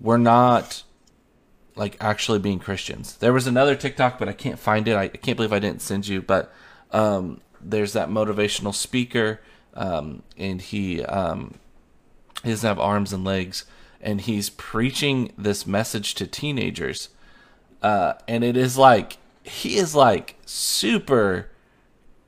[0.00, 0.82] we're not
[1.76, 3.16] like actually being Christians.
[3.16, 4.94] There was another TikTok, but I can't find it.
[4.94, 6.22] I, I can't believe I didn't send you.
[6.22, 6.52] But
[6.90, 9.40] um, there's that motivational speaker,
[9.74, 11.54] um, and he um,
[12.42, 13.64] he doesn't have arms and legs,
[14.00, 17.10] and he's preaching this message to teenagers,
[17.82, 21.48] uh, and it is like he is like super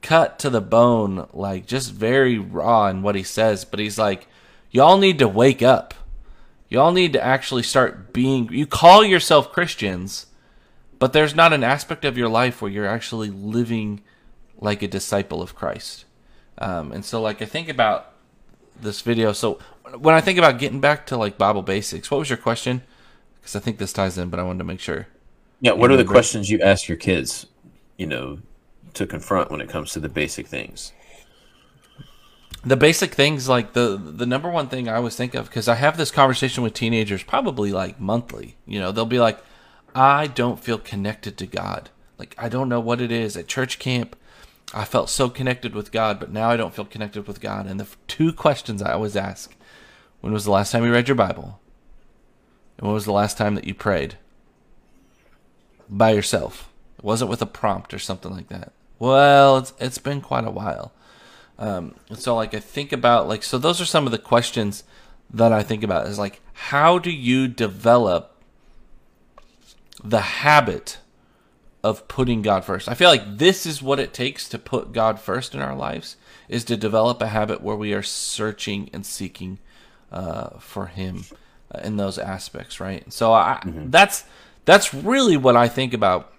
[0.02, 3.64] cut to the bone, like just very raw in what he says.
[3.64, 4.26] But he's like,
[4.74, 5.94] y'all need to wake up.
[6.68, 8.52] Y'all need to actually start being.
[8.52, 10.26] You call yourself Christians,
[10.98, 14.02] but there's not an aspect of your life where you're actually living
[14.58, 16.04] like a disciple of Christ.
[16.58, 18.12] Um, and so, like, I think about
[18.78, 19.32] this video.
[19.32, 19.60] So
[19.96, 22.82] when I think about getting back to like Bible basics, what was your question?
[23.40, 25.06] Because I think this ties in, but I wanted to make sure.
[25.60, 27.46] Yeah, what are the questions you ask your kids,
[27.96, 28.40] you know,
[28.94, 30.92] to confront when it comes to the basic things?
[32.64, 35.74] The basic things like the the number one thing I always think of because I
[35.74, 38.56] have this conversation with teenagers probably like monthly.
[38.66, 39.42] You know, they'll be like,
[39.94, 41.90] "I don't feel connected to God.
[42.18, 44.16] Like I don't know what it is at church camp.
[44.72, 47.78] I felt so connected with God, but now I don't feel connected with God." And
[47.78, 49.54] the two questions I always ask:
[50.20, 51.60] When was the last time you read your Bible?
[52.78, 54.16] And when was the last time that you prayed
[55.88, 56.70] by yourself?
[56.98, 58.72] It wasn't with a prompt or something like that.
[58.98, 60.92] Well, it's it's been quite a while.
[61.58, 64.84] Um, and so like I think about like so those are some of the questions
[65.30, 68.42] that I think about is like how do you develop
[70.02, 70.98] the habit
[71.82, 72.88] of putting God first?
[72.88, 76.16] I feel like this is what it takes to put God first in our lives
[76.48, 79.58] is to develop a habit where we are searching and seeking
[80.10, 81.24] uh, for Him
[81.72, 83.10] uh, in those aspects, right?
[83.12, 84.24] So I, that's
[84.64, 86.32] that's really what I think about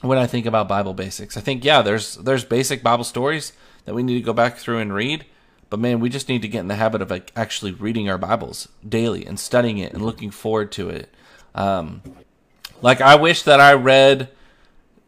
[0.00, 1.36] when I think about Bible basics.
[1.36, 3.52] I think yeah, there's there's basic Bible stories
[3.88, 5.24] that we need to go back through and read,
[5.70, 8.18] but man, we just need to get in the habit of like actually reading our
[8.18, 11.12] Bibles daily and studying it and looking forward to it.
[11.54, 12.02] Um,
[12.80, 14.28] like I wish that I read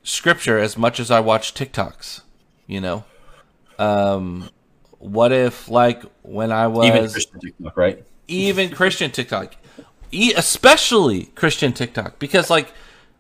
[0.03, 2.23] scripture as much as I watch TikToks.
[2.67, 3.05] You know,
[3.79, 4.49] um,
[4.99, 8.05] what if like when I was Even Christian TikTok, right?
[8.29, 9.57] even Christian TikTok,
[10.13, 12.73] especially Christian TikTok, because like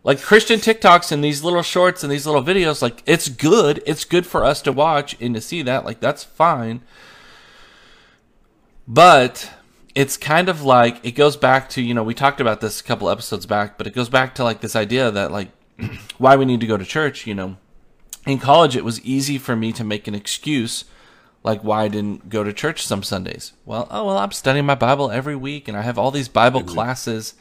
[0.02, 3.82] like Christian TikToks and these little shorts and these little videos, like it's good.
[3.86, 5.84] It's good for us to watch and to see that.
[5.84, 6.80] Like that's fine.
[8.88, 9.50] But
[9.94, 12.84] it's kind of like it goes back to you know we talked about this a
[12.84, 15.48] couple episodes back, but it goes back to like this idea that like
[16.18, 17.26] why we need to go to church.
[17.26, 17.56] You know,
[18.26, 20.84] in college it was easy for me to make an excuse
[21.42, 23.52] like why I didn't go to church some Sundays.
[23.64, 26.62] Well, oh well, I'm studying my Bible every week, and I have all these Bible
[26.62, 27.34] classes.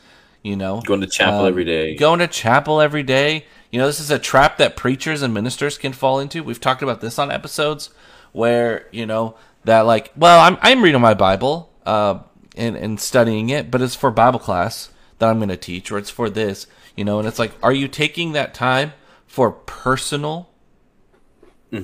[0.43, 1.95] You know, Going to chapel Um, every day.
[1.95, 3.45] Going to chapel every day.
[3.71, 6.43] You know, this is a trap that preachers and ministers can fall into.
[6.43, 7.89] We've talked about this on episodes
[8.31, 12.19] where you know that like, well, I'm I'm reading my Bible uh,
[12.55, 15.97] and and studying it, but it's for Bible class that I'm going to teach, or
[15.97, 16.67] it's for this.
[16.95, 18.93] You know, and it's like, are you taking that time
[19.27, 20.49] for personal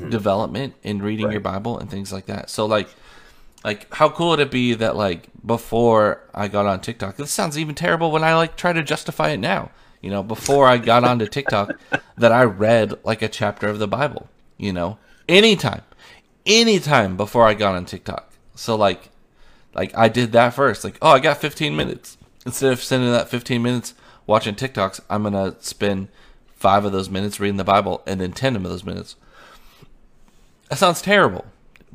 [0.10, 2.50] development in reading your Bible and things like that.
[2.50, 2.90] So like
[3.66, 7.58] like how cool would it be that like before I got on TikTok, this sounds
[7.58, 9.72] even terrible when I like try to justify it now.
[10.02, 11.74] You know, before I got onto TikTok
[12.18, 15.00] that I read like a chapter of the Bible, you know.
[15.28, 15.82] Anytime.
[16.46, 18.32] Anytime before I got on TikTok.
[18.54, 19.10] So like
[19.74, 20.84] like I did that first.
[20.84, 22.18] Like, oh I got fifteen minutes.
[22.46, 23.96] Instead of spending that fifteen minutes
[24.28, 26.10] watching TikToks, I'm gonna spend
[26.56, 29.16] five of those minutes reading the Bible and then ten of those minutes
[30.70, 31.46] that sounds terrible.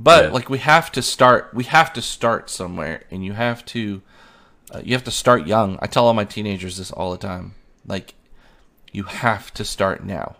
[0.02, 0.30] But Yeah.
[0.30, 4.00] like we have to start we have to start somewhere and you have to
[4.74, 5.78] uh, you have to start young.
[5.82, 7.54] I tell all my teenagers this all the time.
[7.86, 8.14] Like
[8.92, 10.36] you have to start now.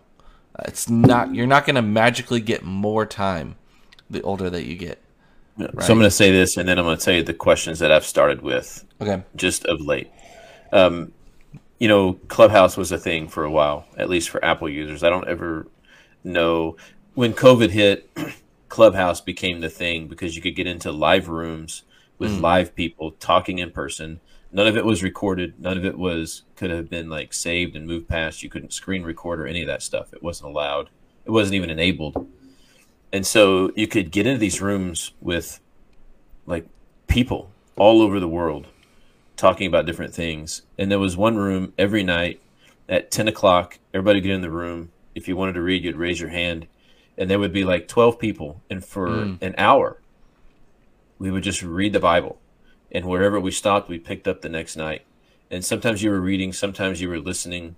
[0.55, 3.55] Uh, it's not you're not going to magically get more time
[4.09, 5.01] the older that you get.
[5.57, 7.79] So I'm going to say this, and then I'm going to tell you the questions
[7.79, 9.21] that I've started with Okay.
[9.35, 10.09] just of late.
[10.71, 11.11] Um,
[11.77, 15.03] you know, Clubhouse was a thing for a while, at least for Apple users.
[15.03, 15.67] I don't ever
[16.23, 16.77] know
[17.13, 18.09] when COVID hit.
[18.71, 21.83] Clubhouse became the thing because you could get into live rooms
[22.17, 22.41] with hmm.
[22.41, 24.21] live people talking in person.
[24.49, 25.59] None of it was recorded.
[25.59, 28.41] None of it was could have been like saved and moved past.
[28.41, 30.13] You couldn't screen record or any of that stuff.
[30.13, 30.89] It wasn't allowed.
[31.25, 32.25] It wasn't even enabled.
[33.11, 35.59] And so you could get into these rooms with
[36.45, 36.65] like
[37.07, 38.67] people all over the world
[39.35, 40.61] talking about different things.
[40.77, 42.39] And there was one room every night
[42.87, 43.79] at 10 o'clock.
[43.93, 44.91] Everybody get in the room.
[45.13, 46.67] If you wanted to read, you'd raise your hand.
[47.17, 48.61] And there would be like 12 people.
[48.69, 49.07] And for
[49.41, 50.01] an hour,
[51.19, 52.39] we would just read the Bible.
[52.91, 55.05] And wherever we stopped, we picked up the next night.
[55.49, 57.75] And sometimes you were reading, sometimes you were listening,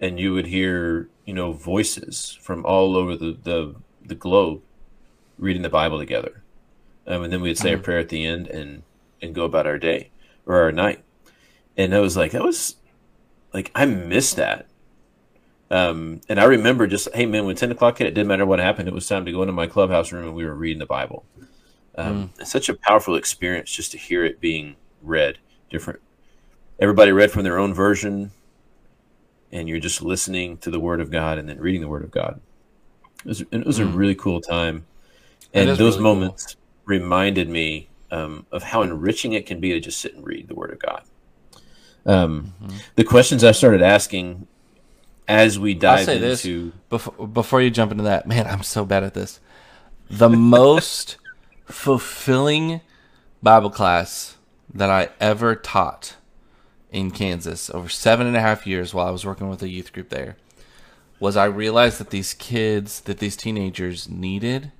[0.00, 4.62] and you would hear, you know, voices from all over the, the, the globe
[5.38, 6.42] reading the Bible together.
[7.06, 8.82] Um, and then we'd say a prayer at the end and,
[9.22, 10.10] and go about our day
[10.46, 11.02] or our night.
[11.76, 12.76] And I was like, that was
[13.52, 14.66] like, I missed that.
[15.70, 18.58] Um, and I remember just, hey man, when 10 o'clock hit, it didn't matter what
[18.58, 18.88] happened.
[18.88, 21.24] It was time to go into my clubhouse room and we were reading the Bible.
[21.96, 25.38] Um, It's such a powerful experience just to hear it being read
[25.70, 26.00] different.
[26.80, 28.32] Everybody read from their own version
[29.52, 32.10] and you're just listening to the word of God and then reading the word of
[32.10, 32.40] God.
[33.24, 34.86] It was, it was a really cool time.
[35.52, 36.02] And those really cool.
[36.02, 40.48] moments reminded me um, of how enriching it can be to just sit and read
[40.48, 41.02] the word of God.
[42.06, 42.76] Um, Mm-hmm.
[42.96, 44.46] The questions I started asking
[45.30, 48.26] as we I'll dive say this into before before you jump into that.
[48.26, 49.40] Man, I'm so bad at this.
[50.10, 51.16] The most
[51.66, 52.80] fulfilling
[53.42, 54.36] Bible class
[54.74, 56.16] that I ever taught
[56.90, 59.92] in Kansas over seven and a half years while I was working with a youth
[59.92, 60.36] group there
[61.20, 64.72] was I realized that these kids, that these teenagers needed,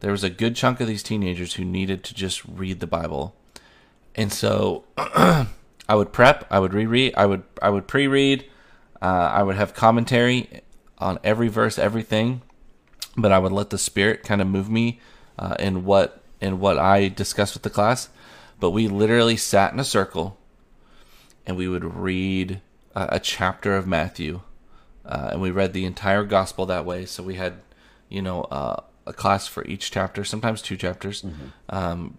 [0.00, 3.34] there was a good chunk of these teenagers who needed to just read the Bible.
[4.14, 5.46] And so I
[5.94, 8.44] would prep, I would reread, I would I would pre-read,
[9.00, 10.62] uh, I would have commentary
[10.98, 12.42] on every verse, everything,
[13.16, 15.00] but I would let the Spirit kind of move me
[15.38, 18.08] uh, in what in what I discussed with the class.
[18.60, 20.36] But we literally sat in a circle,
[21.46, 22.60] and we would read
[22.94, 24.40] a, a chapter of Matthew,
[25.04, 27.06] uh, and we read the entire gospel that way.
[27.06, 27.54] So we had,
[28.08, 31.24] you know, uh, a class for each chapter, sometimes two chapters,
[31.68, 32.18] um,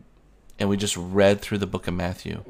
[0.57, 2.43] and we just read through the book of Matthew.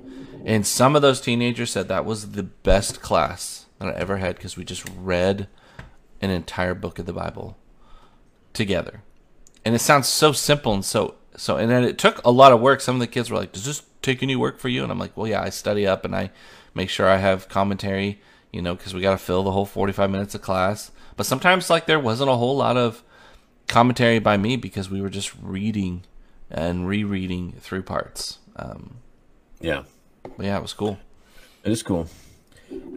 [0.46, 4.36] And some of those teenagers said that was the best class that I ever had
[4.36, 5.48] because we just read
[6.22, 7.58] an entire book of the Bible
[8.54, 9.04] together.
[9.66, 12.60] And it sounds so simple and so so and then it took a lot of
[12.60, 12.82] work.
[12.82, 15.00] Some of the kids were like, "Does this take any work for you?" And I'm
[15.00, 16.32] like, "Well, yeah, I study up and I
[16.74, 18.20] make sure I have commentary,
[18.52, 21.70] you know, because we got to fill the whole 45 minutes of class." But sometimes
[21.70, 23.04] like there wasn't a whole lot of
[23.68, 26.04] commentary by me because we were just reading
[26.50, 28.40] and rereading through parts.
[28.56, 28.98] Um,
[29.62, 29.84] Yeah,
[30.36, 30.98] but yeah, it was cool.
[31.64, 32.08] it is cool.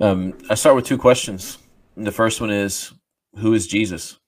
[0.00, 1.58] Um, I start with two questions.
[1.96, 2.92] The first one is,
[3.36, 4.18] who is Jesus?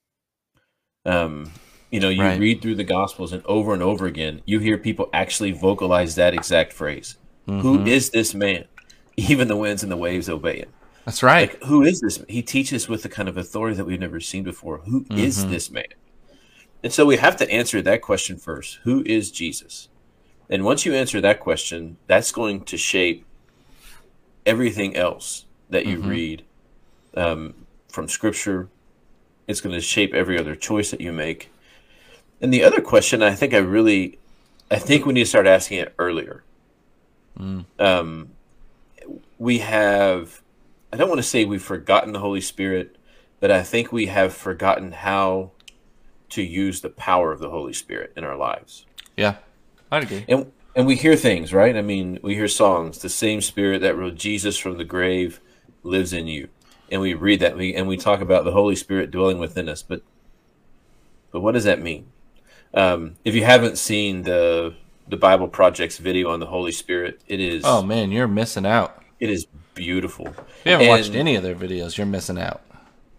[1.05, 1.51] Um,
[1.91, 2.41] you know, you Right.
[2.41, 6.35] read through the Gospels, and over and over again, you hear people actually vocalize that
[6.35, 7.17] exact phrase.
[7.47, 8.65] Who is this man?
[9.17, 10.71] Even the winds and the waves obey him.
[11.05, 11.51] That's right.
[11.53, 12.25] Like, who is this?
[12.29, 14.79] He teaches with the kind of authority that we've never seen before.
[14.79, 15.85] Who is this man?
[16.83, 18.79] And so we have to answer that question first.
[18.85, 19.89] Who is Jesus?
[20.49, 23.25] And once you answer that question, that's going to shape
[24.47, 26.45] everything else that you read
[27.17, 27.55] um,
[27.89, 28.69] from Scripture.
[29.47, 31.51] It's going to shape every other choice that you make.
[32.41, 34.19] And the other question, I think I really,
[34.71, 36.43] I think we need to start asking it earlier.
[37.79, 38.31] Um,
[39.39, 40.43] we have,
[40.93, 42.97] I don't want to say we've forgotten the Holy Spirit,
[43.41, 45.51] but I think we have forgotten how
[46.31, 48.87] to use the power of the Holy Spirit in our lives.
[49.17, 49.37] yeah,
[49.91, 50.25] I'd agree.
[50.29, 51.77] And and we hear things, right?
[51.77, 52.99] I mean, we hear songs.
[52.99, 55.41] The same Spirit that rose Jesus from the grave
[55.83, 56.49] lives in you,
[56.91, 57.57] and we read that.
[57.57, 59.83] We and we talk about the Holy Spirit dwelling within us.
[59.83, 60.03] But
[61.31, 62.07] but what does that mean?
[62.73, 64.75] Um, if you haven't seen the
[65.07, 69.03] the Bible Project's video on the Holy Spirit, it is Oh man, you're missing out.
[69.21, 70.27] it is beautiful.
[70.29, 72.63] If you haven't watched any of their videos, you're missing out.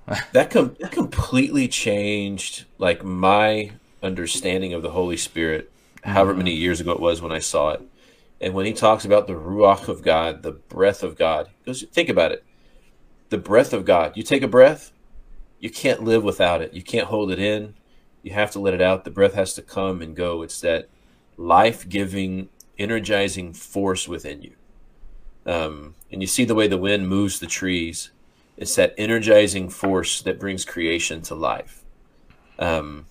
[0.34, 3.72] that com- that completely changed like my
[4.04, 5.72] understanding of the Holy Spirit,
[6.06, 7.82] however many years ago it was when I saw it.
[8.42, 11.84] And when he talks about the ruach of God, the breath of God, he goes
[11.84, 12.44] think about it.
[13.30, 14.16] The breath of God.
[14.16, 14.92] You take a breath,
[15.60, 16.74] you can't live without it.
[16.74, 17.76] You can't hold it in.
[18.22, 19.04] You have to let it out.
[19.04, 20.42] The breath has to come and go.
[20.42, 20.90] It's that
[21.38, 24.54] life-giving, energizing force within you.
[25.46, 28.12] Um, and you see the way the wind moves the trees.
[28.58, 31.84] It's that energizing force that brings creation to life.
[32.58, 33.06] Um,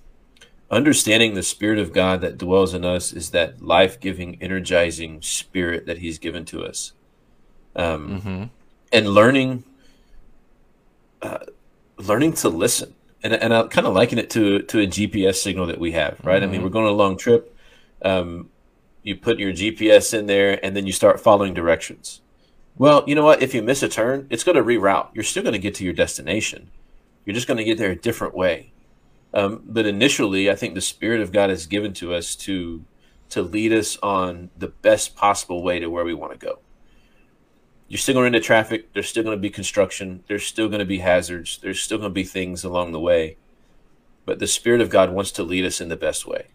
[0.70, 5.86] understanding the Spirit of God that dwells in us is that life giving, energizing spirit
[5.86, 6.92] that He's given to us.
[7.76, 8.50] Um,
[8.92, 9.64] And learning,
[11.22, 11.38] uh,
[11.98, 12.94] learning to listen.
[13.22, 16.18] And, and I kind of liken it to, to a GPS signal that we have,
[16.22, 16.42] right?
[16.42, 17.56] I mean, we're going on a long trip.
[18.02, 18.50] Um,
[19.02, 22.20] you put your GPS in there and then you start following directions.
[22.76, 23.42] Well, you know what?
[23.42, 25.08] If you miss a turn, it's going to reroute.
[25.14, 26.70] You're still going to get to your destination.
[27.24, 28.72] You're just going to get there a different way.
[29.35, 32.85] Um, but initially, I think the Spirit of God is given to us to
[33.30, 36.61] to lead us on the best possible way to where we want to go.
[37.89, 38.93] You're still going into traffic.
[38.93, 40.22] There's still going to be construction.
[40.28, 41.59] There's still going to be hazards.
[41.61, 43.37] There's still going to be things along the way.
[44.24, 46.47] But the Spirit of God wants to lead us in the best way.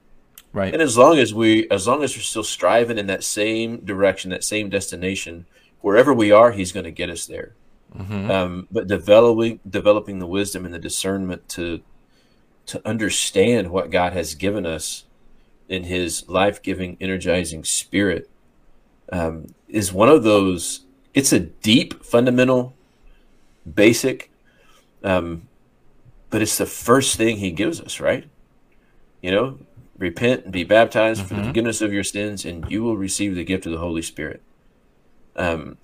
[0.54, 0.74] Right.
[0.74, 4.32] And as long as we, as long as we're still striving in that same direction,
[4.32, 5.46] that same destination,
[5.82, 7.56] wherever we are, He's going to get us there.
[8.32, 11.82] Um, but developing, developing the wisdom and the discernment to,
[12.70, 15.06] to understand what God has given us
[15.68, 18.30] in His life-giving, energizing Spirit,
[19.12, 20.86] um, is one of those.
[21.14, 22.76] It's a deep, fundamental,
[23.72, 24.32] basic,
[25.04, 25.48] um,
[26.30, 28.30] but it's the first thing He gives us, right?
[29.22, 29.60] You know,
[29.98, 33.44] repent and be baptized for the forgiveness of your sins, and you will receive the
[33.44, 34.42] gift of the Holy Spirit.
[35.36, 35.78] Um,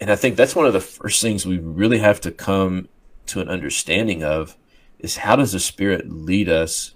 [0.00, 2.88] and I think that's one of the first things we really have to come
[3.26, 4.56] to an understanding of
[5.02, 6.94] is how does the Spirit lead us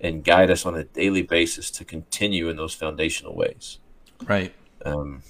[0.00, 3.78] and guide us on a daily basis to continue in those foundational ways.
[4.26, 4.54] Right.
[4.84, 5.22] Um,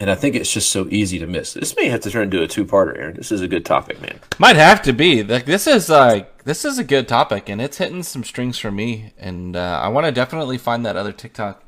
[0.00, 1.54] and I think it's just so easy to miss.
[1.54, 3.16] This may have to turn into a two-parter, Aaron.
[3.16, 4.20] This is a good topic, man.
[4.38, 5.22] Might have to be.
[5.22, 8.72] Like this is like this is a good topic, and it's hitting some strings for
[8.72, 9.12] me.
[9.18, 11.62] And uh, I want to definitely find that other TikTok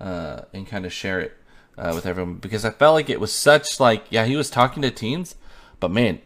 [0.00, 1.36] uh, and kind of share it
[1.76, 4.82] uh, with everyone because I felt like it was such like yeah he was talking
[4.82, 5.36] to teens,
[5.78, 6.20] but man,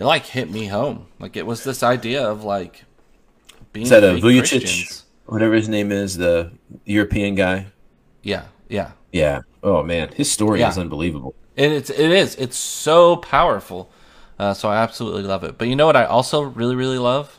[0.00, 1.06] it like hit me home.
[1.18, 2.84] Like it was this idea of like
[3.72, 5.04] being Is that a Vujicic, Christians.
[5.26, 6.52] whatever his name is, the
[6.86, 7.66] European guy?
[8.22, 8.92] Yeah, yeah.
[9.12, 9.42] Yeah.
[9.62, 10.70] Oh man, his story Yeah.
[10.70, 11.34] is unbelievable.
[11.56, 13.90] And it's it is it's so powerful.
[14.38, 15.58] Uh, so I absolutely love it.
[15.58, 17.38] But you know what I also really really love?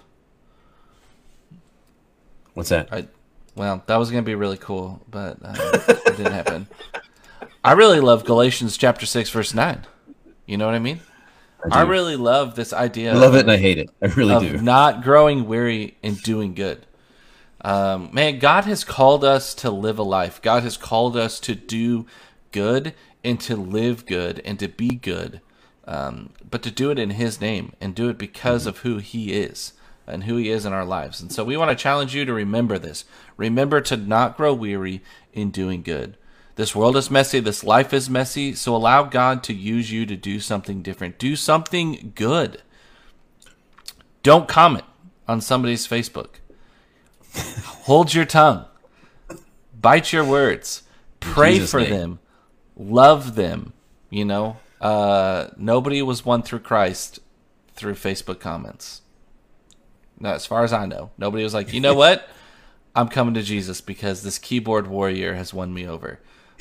[2.54, 2.90] What's that?
[2.92, 3.08] I
[3.56, 5.56] well that was gonna be really cool, but uh,
[6.06, 6.68] it didn't happen.
[7.64, 9.86] I really love Galatians chapter six verse nine.
[10.46, 11.00] You know what I mean?
[11.70, 11.92] I, do.
[11.92, 13.14] really love this idea.
[13.14, 13.90] I love of- it and I hate it.
[14.02, 14.58] I really of do.
[14.58, 16.86] not growing weary in doing good.
[17.64, 20.42] Um, man, God has called us to live a life.
[20.42, 22.08] God has called us to do
[22.52, 22.94] good
[23.24, 25.42] and to live good and to be good,
[25.86, 29.34] um, but to do it in His name and do it because of who He
[29.34, 29.74] is
[30.08, 31.22] and who He is in our lives.
[31.22, 33.06] And so we want to challenge you to remember this.
[33.38, 36.18] Remember to not grow weary in doing good.
[36.56, 37.40] This world is messy.
[37.40, 38.54] This life is messy.
[38.54, 41.18] So allow God to use you to do something different.
[41.18, 42.62] Do something good.
[44.24, 44.86] Don't comment
[45.28, 46.36] on somebody's Facebook.
[47.84, 48.66] Hold your tongue.
[49.80, 50.84] Bite your words.
[51.20, 51.90] Pray Jesus' for name.
[51.90, 52.20] them.
[52.76, 53.74] Love them.
[54.10, 57.20] You know, uh, nobody was won through Christ
[57.74, 59.02] through Facebook comments.
[60.20, 62.28] No, as far as I know, nobody was like, you know what?
[62.96, 66.20] I'm coming to Jesus because this keyboard warrior has won me over.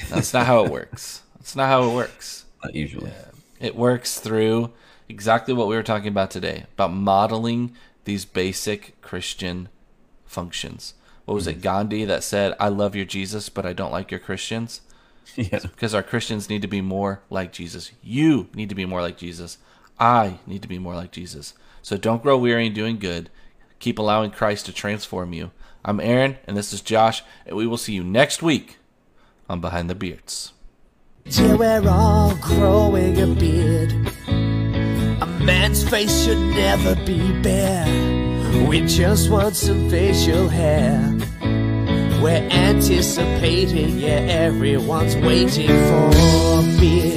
[0.08, 1.22] That's not how it works.
[1.36, 2.44] That's not how it works.
[2.62, 3.12] Not usually.
[3.58, 4.72] It works through
[5.08, 7.74] exactly what we were talking about today about modeling
[8.04, 9.68] these basic Christian
[10.24, 10.94] functions.
[11.24, 11.60] What was it, mm-hmm.
[11.62, 14.80] Gandhi, that said, I love your Jesus, but I don't like your Christians?
[15.36, 15.60] Yeah.
[15.60, 17.92] Because our Christians need to be more like Jesus.
[18.02, 19.58] You need to be more like Jesus.
[19.96, 21.54] I need to be more like Jesus.
[21.82, 23.30] So don't grow weary in doing good.
[23.78, 25.52] Keep allowing Christ to transform you.
[25.84, 28.79] I'm Aaron, and this is Josh, and we will see you next week
[29.50, 30.52] on Behind the Beards.
[31.28, 33.92] Till we're all growing a beard.
[34.28, 37.84] A man's face should never be bare.
[38.68, 41.18] We just want some facial hair.
[42.22, 47.09] We're anticipating, yeah, everyone's waiting for a beard.